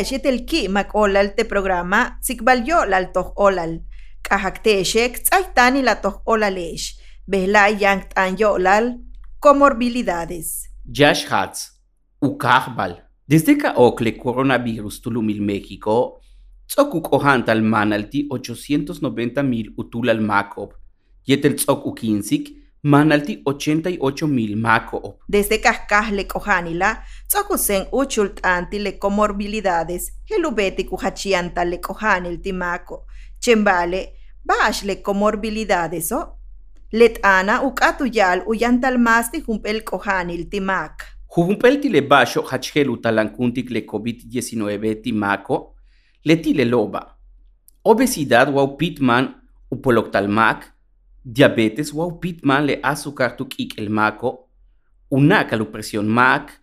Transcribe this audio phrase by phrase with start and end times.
[0.00, 3.74] Texe tel ki mak olal te programa sikbalyo lal toh olal.
[4.24, 6.96] Kahak texe ktsaitani la toh olalesh.
[7.28, 8.96] Behla yang tan yolal
[9.44, 10.72] comorbilidades.
[10.88, 11.76] Yash Hatz,
[12.22, 12.96] Ukahbal.
[13.28, 16.22] Desde que ocle coronavirus tulumil México,
[16.66, 20.72] tzokuk ohantal manalti 890 mil utulal makob.
[21.26, 22.48] Yetel tzok ukinsik,
[22.82, 25.16] manalti 88 mil makob.
[25.28, 33.06] Desde cascas le cojanila, tzokusen uchult anti le comorbilidades, helubeti kuhachianta le cojanil timaco.
[33.40, 34.12] Chembale,
[34.44, 36.36] bash le comorbilidades o.
[36.92, 41.04] Let ana ukatu yal uyantal masti humpel cojanil timac.
[41.28, 45.74] Jujumpel tile basho hachelu talankuntik le COVID-19 timaco,
[46.24, 47.16] le tile loba.
[47.84, 49.34] Obesidad wau pitman
[49.70, 50.64] upoloctalmac,
[51.24, 54.48] diabetes wau pitman le azúcar ik el maco,
[55.10, 56.60] unaka lu presión mac,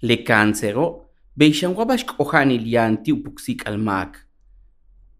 [0.00, 4.26] le cáncero, beishan wabash kohani lianti upuksik al mac.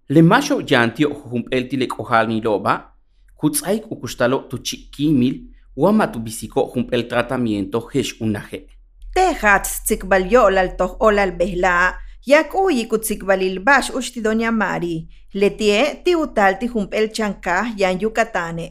[0.09, 2.95] Le masho yanti o jujumpel tile kohani loba,
[3.37, 8.67] kutsaik ukustalo tu chikimil, wama tu bisiko jumpel tratamiento hesh unaje.
[9.15, 11.95] Tehat tsikbalyol al toh olal behla,
[12.29, 18.67] yak uyi kutsikbalil bash ushti doña Mari, letie ti utal ti humpel chanka yan Yucatane.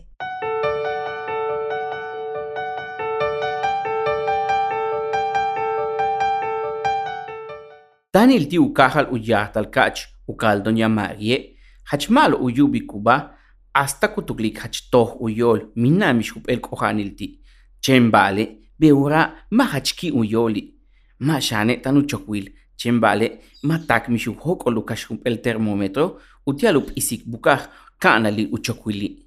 [8.13, 11.57] Tanil ti ukahal uyahtal kach ukal doña Marie,
[11.89, 13.33] hachmal uyubi kuba,
[13.73, 17.39] hasta kutuklik hachtoh uyol, minamish hupel kohanilti.
[17.81, 20.73] Chembale, beura mahachki uyoli.
[21.19, 22.05] Mashane tanu
[22.77, 29.25] chokwil, chembale, matak mishu hok olukash hupel termómetro, utialup isik bukah kanali uchokwili.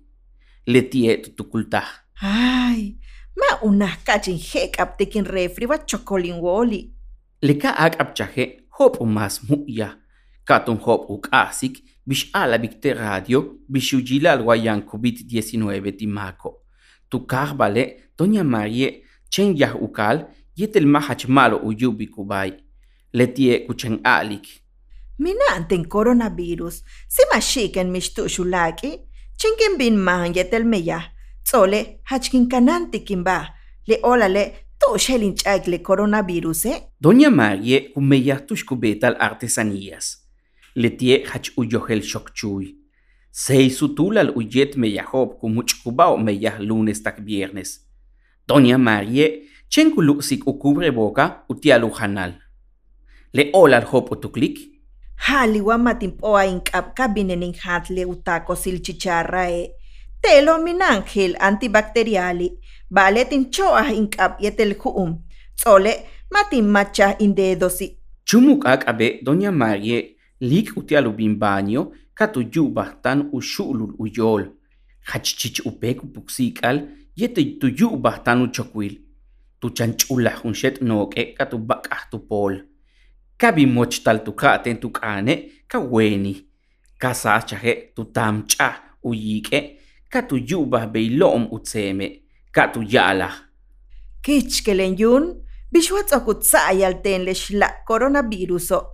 [0.67, 2.07] Letie tutukultah.
[2.23, 2.97] Ay,
[3.37, 6.93] ma unas kachin hekap tekin refri wa chokolin woli.
[7.43, 9.97] Leka ak apchaje hop mas muya.
[10.45, 16.63] Katun hop uk asik bish ala bikte radio bish ujilal wayan COVID-19 timako.
[17.09, 22.70] Tu karbale doña Marie chen yah ukal yetel mahach malo uyubi kubay.
[23.13, 24.47] Letie kuchen alik.
[25.19, 28.99] Minanten coronavirus, si mashiken mishtu shulaki,
[29.37, 31.03] chinken bin man yetel meya,
[31.45, 33.49] tsole hachkin kananti kimba,
[33.87, 35.35] le olale to shelin
[35.67, 36.81] le coronavirus eh?
[37.01, 40.19] Doña Marie kumeya tushkubetal artesanías.
[40.75, 42.77] Letie hach uyohel shokchuy.
[43.31, 47.81] Sei sutulal uyet meyahob kumuchkubao meyah lunes tak viernes.
[48.49, 51.91] Doña Marie chen kulusik ukubre boca utialu
[53.33, 54.59] Le olal hop utuklik.
[55.17, 59.71] Haliwa matimpoa inkap kabinen hatle utako sil chicharra e.
[60.21, 62.59] Telo minangel antibacteriali.
[62.91, 65.23] Vale tinchoa inkap yetel huum.
[65.57, 65.95] Tsole
[66.31, 67.97] matin macha indedosi.
[68.25, 74.51] Chumuk ak abe Doña Marie lik utialu bimbaño katu yubahtan ushulul uyol.
[75.03, 78.99] Hachchich upek upuksikal yete tu yubahtan uchokwil.
[79.61, 82.70] Tu chanchula unshet noke katu bakah tu pol.
[83.41, 86.45] Kabi mochtal tu katen tu kane kaweni.
[86.99, 89.79] Kasachahe tu tamcha uyike
[90.11, 93.31] katu yubah beilom utseme katu yala.
[94.23, 95.41] Kichkelen yun,
[95.73, 98.85] bishwat okut sayal ten le shla coronaviruso.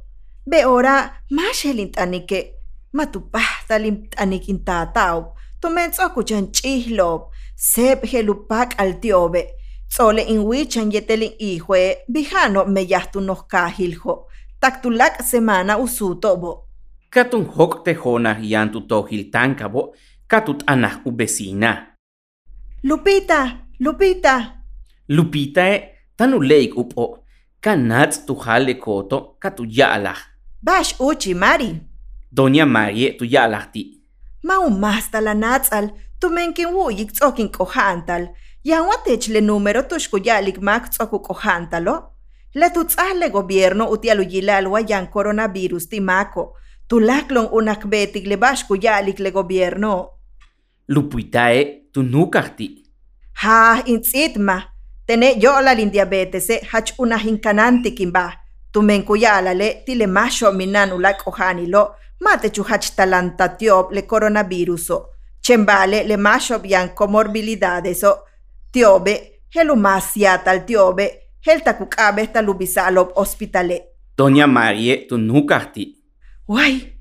[0.46, 2.54] Be ora mashelin tanike,
[2.92, 9.42] matupah talim tanikin tatao, tumen okuchan chihlob, sep helupak al tiobe.
[9.88, 14.26] Tsole inwichan yetelin ihwe, bijano me yahtu nos kahiljo,
[14.66, 16.66] taktulak semana usutobo.
[17.10, 19.94] Katun hok tejona yantu tohil tankabo
[20.26, 21.94] katut anah ubesina.
[22.82, 23.40] Lupita,
[23.80, 24.34] Lupita,
[25.08, 25.76] Lupita e
[26.16, 27.18] tanu leik upo
[27.60, 30.18] kanats tu jale koto katu yalah.
[30.62, 31.80] bash uchi Mari.
[32.32, 34.02] Doña Marie tu yalahti.
[34.42, 35.90] Mau masta la natsal,
[36.20, 38.28] tumenkin wuyik tsokin kohantal,
[38.64, 42.15] yan watech le número tushku yalik mak tsoku kohantalo.
[42.56, 46.54] Le tutzale gobierno utialu yilalwa yan coronavirus timako,
[46.88, 50.08] tulaklong unak betik le bashku yalik le gobierno.
[50.88, 52.82] Lupita e tu nukahti.
[53.42, 54.62] Ha, intzitma,
[55.06, 58.32] tene yo la lin diabetes e hach una hinkananti kimba.
[58.72, 65.04] Tumen kuyala le tile masho minan ulak ohanilo, mate chu hach talanta tiop le coronaviruso.
[65.42, 68.16] Chembale le masho bian comorbilidades o
[68.72, 70.64] tiobe, helu masiata al
[71.46, 73.82] tiobe, hel takukabe talubisalo hospitale.
[74.18, 75.96] Doña Marie tu nukahti.
[76.48, 76.92] Wai,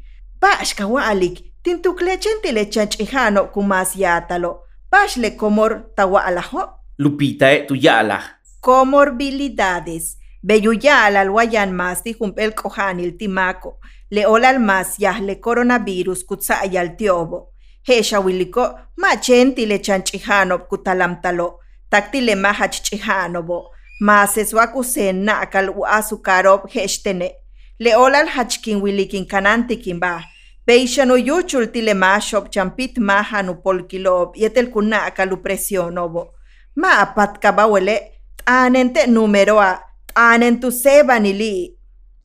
[0.41, 4.59] bashka walik, tintuklechen tile chanchihano kumasiatalo,
[4.91, 6.69] bash le comor tawa alajo.
[6.97, 8.23] Lupita e tu yalah.
[8.61, 10.17] Comorbilidades.
[10.43, 13.79] Beyuyal al wayan mas di humpel kohanil timako.
[14.11, 17.49] Le olal mas yah le coronavirus kutsa ayal tiobo.
[17.83, 21.59] Hesha wiliko ma chenti le chanchihanop kutalamtalo.
[21.89, 23.74] Takti le mahach chihanobo.
[23.99, 27.31] Mases wakusen nakal u azukarop heshtene.
[27.79, 30.23] Le olal hachkin wilikin kanantikin ba.
[30.67, 36.33] Beisha no yuchul tile mashop champit mahanu polkilob yetel kunaka lu presionobo.
[36.75, 38.01] Ma apat kabawele
[38.45, 39.79] anente numeroa
[40.15, 41.77] anen tu sebanili.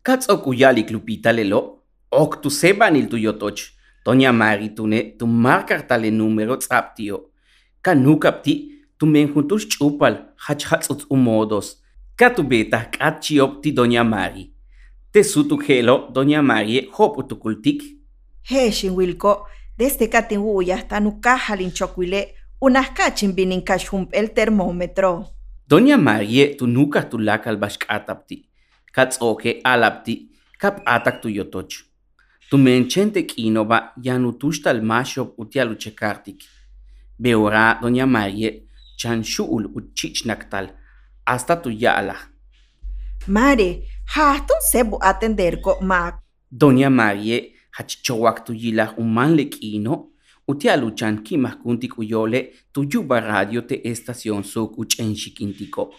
[0.03, 3.61] Katz okuyalik lupita lelo, ok tu sebanil tu yotoch.
[4.05, 7.31] Doña Mari tune tu marcartale número tzaptio.
[7.83, 11.81] Kanukapti tu menjuntus chupal hach hatzuts umodos.
[12.17, 14.53] Katu beta katchiopti Doña Mari.
[15.13, 17.83] Te sutu gelo Doña Mari hopu tu kultik.
[18.43, 19.47] Heshin wilko,
[19.79, 25.25] desde katinguya hasta nukajalin chokwile, unas kachin binin kashump el termómetro.
[25.67, 28.49] Doña Marie tu nuka tu lakal bashkatapti.
[28.93, 31.85] Katsoke alapti, kap atak tu yotoch.
[32.51, 36.45] Tu menchente kinova yanu tushtal mashop utialu chekartik.
[37.19, 38.70] Beora Doña Marie
[39.01, 40.67] chan shuul uchichnaktal
[41.27, 42.17] hasta tu yala.
[43.27, 43.69] Mare,
[44.15, 46.15] hatun sebu atender ko mak.
[46.53, 49.95] Doña Marie hachchowak tu yila uman lekino
[50.49, 52.41] utialu chan kimahkuntik uyole
[52.73, 55.95] tu yuba radio te estación suk uchen shikintiko.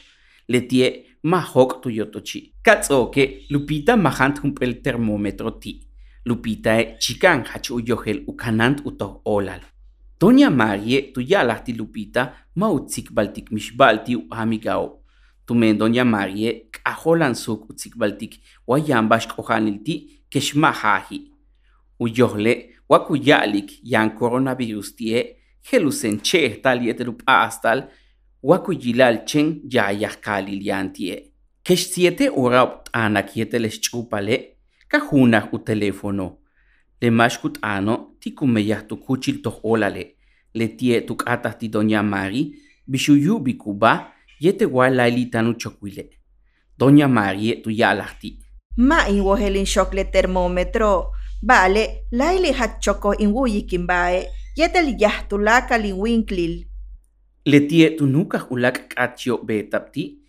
[0.47, 2.53] Letie mahok tu yotochi.
[2.63, 5.87] Katsoke Lupita mahant humpel termómetro ti.
[6.25, 9.61] Lupita e chikan hach uyohel ukanant uto olal.
[10.21, 15.01] Doña Marie tu yalahti Lupita mautzik baltik mishbalti u amigao.
[15.47, 18.37] Tumen Doña Marie kaholan suk utzik baltik
[18.67, 21.31] wayambash kohanilti keshmahahi.
[21.99, 25.37] Uyohle wakuyalik yan coronavirus tie
[25.71, 27.89] helusen che tal yetelup astal
[28.43, 31.33] wakuyilal chen yayah kalil yan tie.
[31.63, 34.57] Kesh siete ora anak yeteles chupale
[34.87, 36.37] kahuna u teléfono.
[37.01, 37.09] Le
[37.61, 40.15] ano tikumeyah tu kuchil toh olale.
[40.53, 42.53] Le tie tuk atah ti doña Mari
[42.87, 46.09] bishuyu bikuba yete walailitanu chokwile.
[46.77, 48.39] Doña Marie tu yalahti.
[48.77, 51.11] Ma inwohelin shokle termómetro.
[51.43, 56.65] Vale, laili hachoko in wuyikimbae, yetel yahtulaka lin winklil.
[57.45, 60.19] Le tie tu nuka ulak kachio betapti,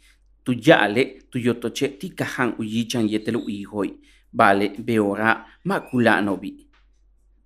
[0.44, 3.92] tu yale tu yotoche ti kahan uyichan yetel uihoi,
[4.32, 6.71] vale beora makulanobi.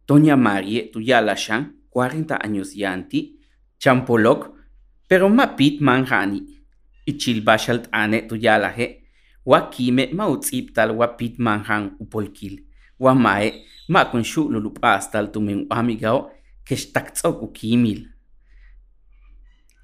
[0.06, 3.40] Doña Marie tu yalashan, 40 años yanti,
[3.78, 4.54] champolok,
[5.08, 6.42] pero ma pit manjani.
[7.06, 9.02] Ichil bashalt ane tu yalaje,
[9.44, 12.64] wakime mautziptal wapit manjan upolkil.
[12.98, 16.30] Wamae, ma kun shu'lu lup'astal tumen amigao
[16.64, 18.06] kextaktz'ok ukimil.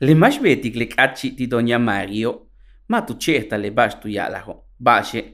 [0.00, 2.48] Le max betik le k'achi ti doña Mario,
[2.88, 5.32] ma tu chehta le bax tu yalajo, baxe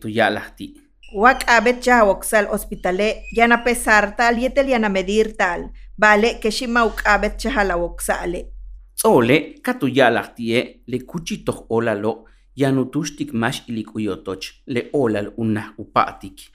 [1.11, 1.21] tu yalahti.
[1.21, 7.39] Wak abet chawoksal hospitale, yana pesar tal yetel yana medir tal, vale que shimauk abet
[7.39, 8.47] chahalawoksale.
[8.95, 12.25] Tzole, ka tu yalahtie le kuchitoh olalo,
[12.57, 16.51] yanu tushtik max ilik uyotoch, le olal unah upatik.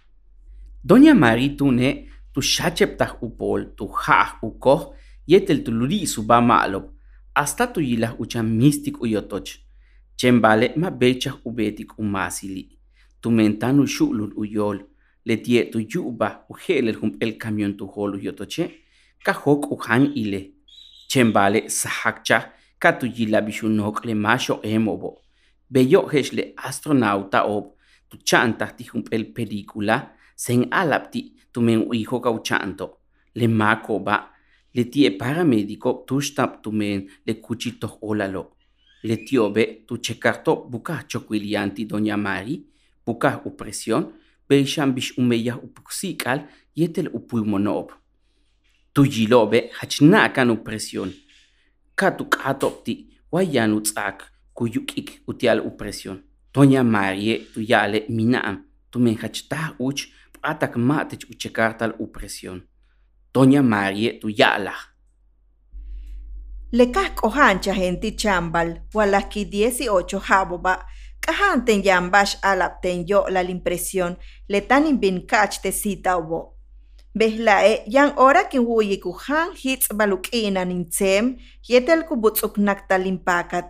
[0.83, 4.93] Doña Mari tune tu shacheptah upol, tu hah ukoh,
[5.27, 6.91] yetel tu luri suba malob,
[7.35, 9.59] hasta tu yilah uchan mistik uyotoch.
[10.17, 12.82] Chembale ma bechah ubetik umasili.
[13.23, 14.81] Tu mentanu shu'lul uyol,
[15.25, 18.69] le tie tu yuba hum el camión tu hol uyotoche,
[19.25, 20.51] uhan ile.
[21.07, 25.21] Chembale sahakcha ka tu yila bishunok le masho emobo.
[25.73, 27.75] Hesh le astronauta ob,
[28.09, 28.17] tu
[28.93, 32.99] hum el película, sen alapti tumen hijo cauchanto,
[33.35, 34.31] le macoba,
[34.73, 38.57] le tie paramédico tushtap tumen le cuchito olalo,
[39.03, 42.72] le tiobe tu checarto buka choquilianti doña Mari,
[43.05, 44.13] buka upresión,
[44.49, 47.91] beishan bish umeya upuksikal yetel upulmonob.
[48.93, 51.13] Tu yilobe hachnakan upresión,
[51.95, 56.23] katu katopti wayanu tzak kuyukik utial upresión.
[56.53, 60.07] Doña Marie tu yale minaam, tumen hachtah uch
[60.41, 62.61] atak matech uchekartal upresión.
[63.33, 64.73] Doña Marie tu yala.
[66.71, 70.85] Le kahkohancha gente chambal, walaski 18 jaboba,
[71.25, 76.53] kahanten yambash alapten yo la impresión, le tanin bin kach te cita obo.
[77.15, 81.37] Behlae, yan ora kin wuyi kuhan hits balukina nintzem,
[81.69, 83.69] yetel kubutsuk naktal impakat.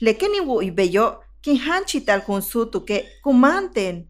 [0.00, 4.06] Le keni wuyi beyo, kin hanchital kun sutu ke kumanten.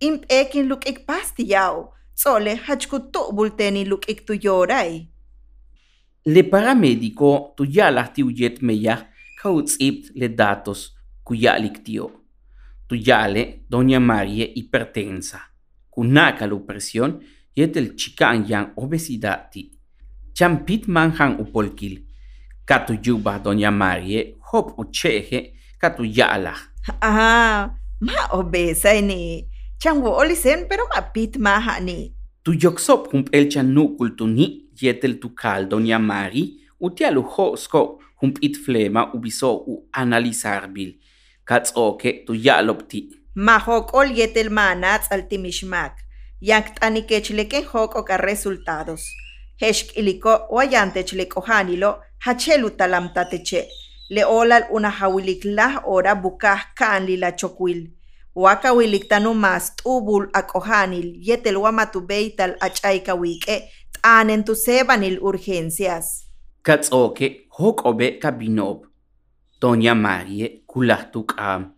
[0.00, 5.08] Imp ekin luk ik pastiyaw, sole hachkutu bulteni luk ik tu yoray.
[6.24, 9.06] Le paramédico tu yalah ti uyet meya
[9.42, 10.95] kautsipt le datos
[11.26, 12.10] kuyalik tio.
[12.86, 15.40] Tuyale, doña María hipertensa.
[15.90, 17.20] Kunaka la presión
[17.56, 19.72] yetel chikan yang obesidad ti.
[20.32, 22.06] Champit manjan upolkil.
[22.64, 26.54] Katu yuba doña María hop ucheje katu yala.
[27.02, 29.48] Ah, ma obesa ni.
[29.78, 32.14] Chango olisen pero ma pit maha ni.
[32.44, 38.56] Tu yoksop hump el chanu kultuni yetel tu kal doña Mari utialu hosko hump it
[38.56, 40.94] flema ubiso u analizar bil.
[42.28, 43.08] Yalopti.
[43.34, 45.92] Mahok ol yetel manats al timishmak.
[46.40, 49.02] Yank tanikechleken hok oka resultados.
[49.60, 53.68] Heshk iliko wayantechlek ohanilo hachelu talamtateche.
[54.10, 57.90] Le olal una hawilik lah ora bukah kan lila chokwil.
[59.08, 63.70] Tanu mas tubul akohanil yetel wamatubeital achaika wike
[64.02, 66.26] tanen tu sebanil urgencias.
[67.50, 68.86] Hok obe kabinob.
[69.60, 71.72] Doña Marie kulahtuk am.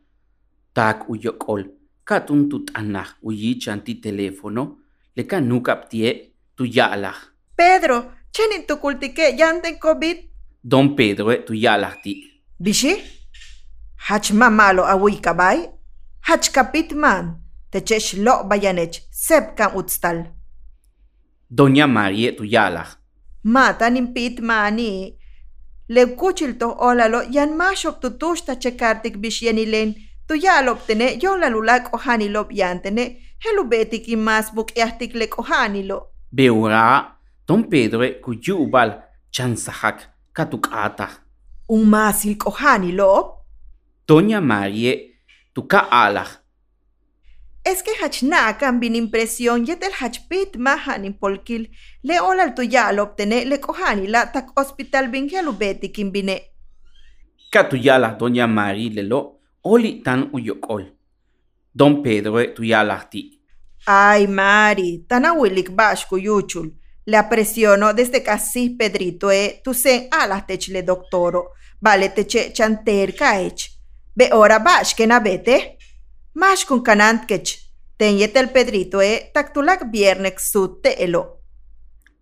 [0.74, 1.64] Tak uyokol.
[2.04, 4.78] Katun tut anah uyichan ti teléfono.
[5.16, 7.16] Le kanukaptie tu yalah.
[7.56, 10.18] Pedro, chenin tu kultike yanten COVID.
[10.64, 12.42] Don Pedro tu yalah ti.
[12.58, 12.96] Bishi?
[14.08, 15.70] Hach mamalo awi kabay?
[16.20, 17.38] Hach kapit man.
[17.70, 20.34] Techesh lo bayanech sep kan utstal.
[21.50, 22.88] Doña Marie tu yalah.
[23.44, 25.14] Mata nimpit mani.
[25.88, 29.94] Le kuchil to olalo yan mashok tu tushta chekartik bish yanilen.
[30.28, 33.04] Tu yalop tene yo la lulak ohanilop yantene.
[33.38, 35.98] Helu betik imas buk yahtik lek ohanilo.
[36.32, 37.16] Beura,
[37.46, 39.98] Don Pedro kuyubal chansahak
[40.32, 41.08] katukata.
[41.68, 43.44] Un masil ohanilo.
[44.06, 45.14] Doña Marie
[45.54, 46.28] tu ka alah.
[47.68, 51.68] Es que hach nakan bin impresión yetel hach pit mahanin polkil.
[52.02, 56.36] Le olal tu yalop tene le ohanila tak hospital bin helu betik imbine.
[57.50, 60.84] Katuyalah Doña Marie lelo oli tan uyokol.
[61.74, 63.38] Don Pedro tu yalah ti.
[63.86, 66.72] Ay, Mari, tan awilik bashku yuchul.
[67.06, 71.52] Le presiono desde casi Pedrito e tu sen alas techle doctoro.
[71.80, 73.70] Vale teche chanter kaech.
[74.16, 75.77] Be ora bash que nabete.
[76.38, 77.58] Mash kun kanant kech.
[77.98, 81.22] Ten yetel Pedrito e taktulak viernek su te elo.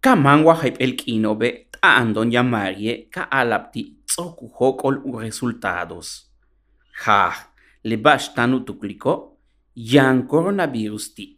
[0.01, 6.33] Kamangwa hype el kinobe taan Doña Marie ka alapti tsoku hokol u resultados.
[7.05, 7.35] Ha,
[7.85, 7.97] le
[8.35, 9.37] tanu tukliko,
[9.75, 11.37] yan coronavirus ti.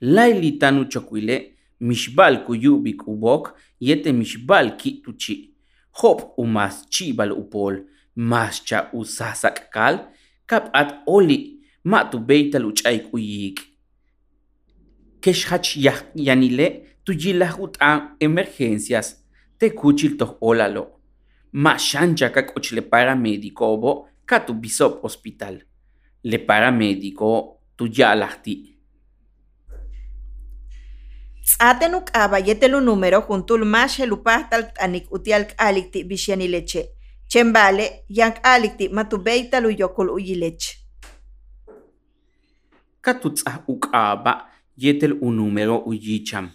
[0.00, 5.54] Laili tanu chokwile, mishbal kuyubi kubok, yete mishbal ki tuchi.
[5.92, 10.08] Hop u mas chibal upol, mas cha u sasak kal,
[10.46, 13.60] kap at oli, ma tu beital uchay kuyik.
[15.20, 19.16] Kesh hach yah yanile, tu yilahut an emergencias,
[19.58, 20.86] te kuchil toh olalo.
[21.52, 25.62] Ma shancha kak och le paramédico bo, ka tu bisop hospital.
[26.24, 28.76] Le paramédico tu yalahti.
[31.44, 36.88] Tsatenuk abayetelu número juntul mashelu pastal anik utial alikti bishani leche.
[37.28, 40.79] Chembale, yank alikti matubeitalu yokul uyilech.
[43.00, 46.50] Katutsa ukaba yetel un número uyicham.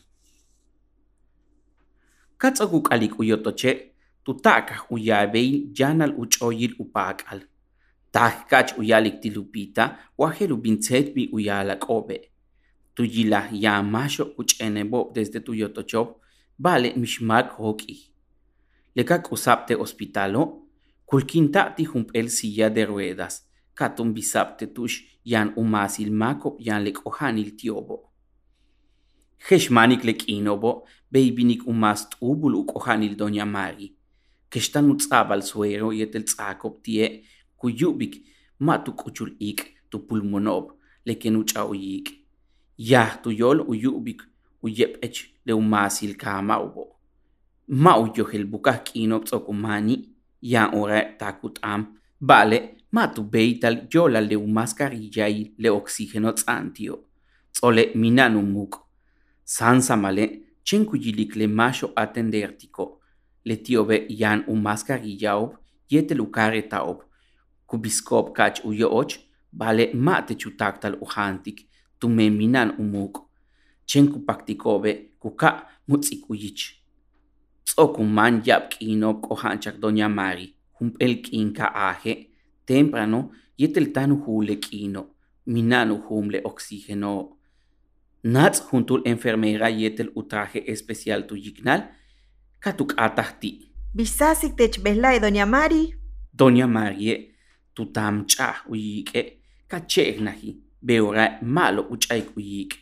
[2.37, 7.41] Katsaguk alik uyotoche, tutaka uyabeil yanal uchoyil upakal.
[8.11, 12.31] Tahkach uyalik tilupita, wahelu bintzet bi uyalak obe.
[12.93, 16.21] Tuyila ya masho uchenebo desde tuyotochop,
[16.59, 18.13] vale mishmak hoki.
[18.95, 20.61] Lekak usapte hospitalo,
[21.05, 27.55] kulkinta ti el silla de ruedas, katum bisapte tush yan umasil makop yan lek ohanil
[27.55, 28.11] tiobo.
[29.49, 33.93] Heshmanik lek inobo, beibinik umas tubul uk ohanil doña Mari.
[34.49, 37.23] Kestan utzabal suero yetel tzakop tie,
[37.57, 38.23] kuyubik
[38.59, 40.71] matuk uchul ik tu pulmonob,
[41.05, 42.09] leken uchawik.
[42.77, 44.21] Ya tu yol uyubik
[44.61, 46.95] uyep ech le umasil kama ubo.
[47.67, 50.09] Ma uyohel bukah kinob tsokumani,
[50.41, 57.03] ya ora takut am, vale, ma tu beital yola y le oxígeno tzantio.
[57.51, 58.75] Tsole minanu muk.
[59.43, 60.25] Sansa male,
[60.63, 63.01] chenkuyilik le macho atendertico.
[63.43, 65.57] Le tiobe yan umascarilla ob,
[65.89, 67.03] yetel ukare taob.
[67.67, 69.11] Kubiskop kach uyo och,
[69.51, 71.67] vale mate chutaktal uhantik,
[71.99, 73.27] tu me minan umuk.
[73.85, 76.81] Chenku paktikobe, kuka mutzik uyich.
[77.65, 82.34] Tzokuman yap kinob kohanchak doña Mari, humpel kinka aje,
[82.65, 85.05] temprano yetel tanu hule kino,
[85.45, 87.37] minanu humle oxígeno.
[88.23, 91.83] Nats juntul enfermera yetel utraje especial tu yignal,
[92.59, 93.71] katuk atahti.
[93.93, 95.93] Bisasik tech belay doña Mari.
[96.33, 97.31] Doña Marie,
[97.73, 102.73] tu tamcha uyike, kachegnahi, beora malo uchayik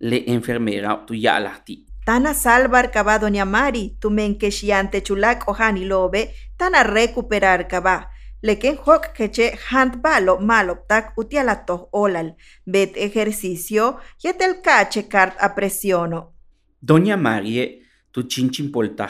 [0.00, 1.86] Le enfermera tuyalahti.
[2.04, 8.10] Tana salvar kaba doña Mari, tu menkeshiante chulak ohani lobe, tana recuperar kaba.
[8.44, 12.34] Leken hok keche handbalo malo tak utialato olal,
[12.66, 16.34] bet ejercicio, yetel cache cart a presiono.
[16.78, 17.80] Doña Marie,
[18.12, 19.08] tu chinchimpolta,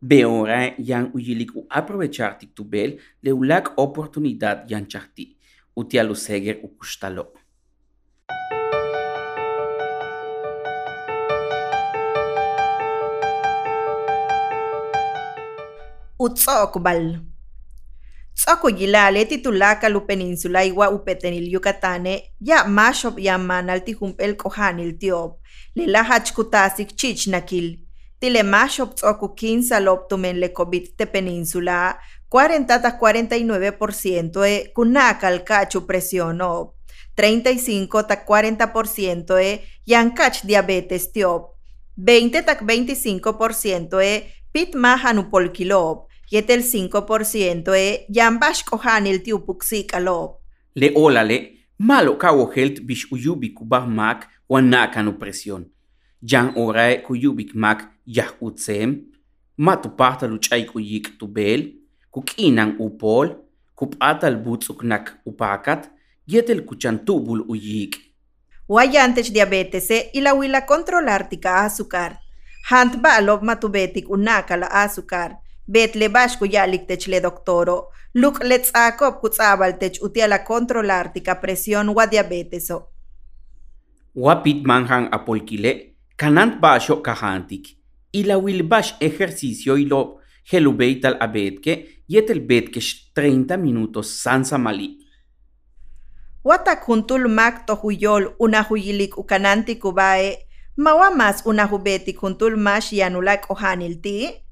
[0.00, 5.36] beora yan uyilik u aprovechar tubel le ulak oportunidad yan chahti,
[5.76, 7.32] utialu seger u kustalo.
[16.18, 17.35] Utsokbal.
[18.36, 25.40] Tsoko gilale titulaka lu peninsula iwa upetenil Yucatane ya mashop ya manal tihumpel kohanil tiop
[25.74, 27.78] le lahach kutasik chichnakil
[28.20, 31.96] tile mashop tsoko kinsa loptumen le COVID te peninsula
[32.30, 36.38] 40 a 49% e kunakal kachu presión
[37.16, 41.56] 35 a 40% e yankach diabetes tiop
[41.98, 50.40] 20 a 25% e pit mahanupolkilop yetel 5% e yambash kohanil tiupuksik alop.
[50.74, 55.64] Le olale, malo kawo helt bish uyubik kubah mak wanaka no presión.
[56.22, 59.04] Jan orae kuyubik mak yah utsem,
[59.56, 61.72] matu parta luchay kuyik tubel,
[62.10, 63.36] kukinan upol,
[63.74, 65.90] kupatal butsuknak upakat,
[66.26, 67.96] yetel kuchantubul uyik.
[68.68, 72.18] Wayantech diabetes e ilawila controlar tika azúcar.
[72.68, 75.45] Hant balob matubetik unaka la azúcar.
[75.66, 77.90] Bet le bashku yalik tech le doctoro.
[78.14, 82.88] Luk let's akop kutzabal tech utiala controlar tika presión wa diabeteso.
[84.14, 87.76] Wapit manjan apolkile, kanant basho kahantik.
[88.12, 90.20] Ilawil bash ejercicio ilo
[90.52, 92.80] helubeital abetke, yetel betke
[93.14, 94.96] 30 minutos sansa mali.
[96.44, 100.38] Wata kuntul mak tohuyol una huyilik ukananti kubae,
[100.76, 104.45] mawa mas una hubeti kuntul mash yanulak ohanilti?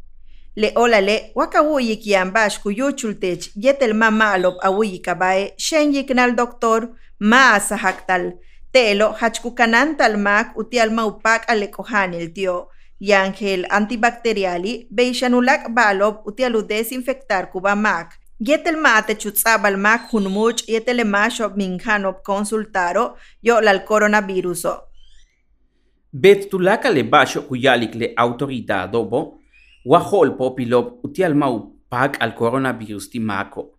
[0.56, 6.88] Le olale, waka wuyik yambash kuyuchultech yetel mama alop awuyikabae, shen yiknal doktor,
[7.18, 8.32] ma asahaktal,
[8.72, 12.68] telo hachkukanantal mak utial maupak alekohanil tio,
[13.00, 21.48] yangel antibacteriali, beishanulak balop utialu desinfectar kuba mak, Yetel mate chutzabal mak hunmuch yetel masho
[21.56, 24.80] minjanop consultaro yo lal coronaviruso.
[26.12, 29.38] Bet tulaka le basho kuyalik le autoridado bo,
[29.84, 33.76] wahol popilop utial mau pak al coronavirus timako.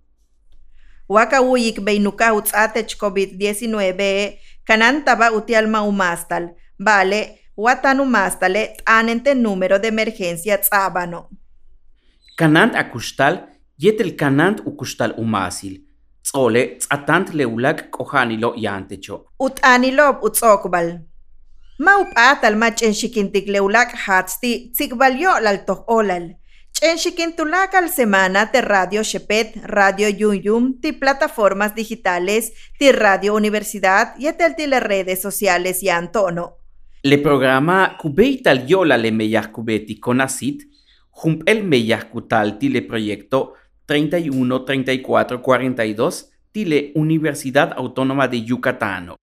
[1.09, 3.73] Waka uyik beinuka utzatech COVID-19
[4.65, 11.29] kanantaba utial mau mastal, vale, watanu mastale tanente número de emergencia tzabano.
[12.37, 15.81] Kanant akustal, yetel kanant ukustal umasil.
[16.23, 19.25] Tzole, tzatant leulak kohanilo yantecho.
[19.39, 21.05] Ut anilop utzokbal.
[21.77, 26.35] Maup atal ma chenxikintik leulak hatsti tzikbalyo lal olal.
[26.71, 34.15] Chenxikintulak al semana te Radio Shepet, Radio Yum Yum, ti plataformas digitales, ti Radio Universidad
[34.17, 36.57] y etel ti redes sociales y antono.
[37.03, 40.63] Le programa Kubeital Yola le meyah kubeti conasit,
[41.11, 43.53] jump el meyah kutal le proyecto
[43.85, 49.15] 31 34 42 Tile Universidad Autónoma de Yucatán.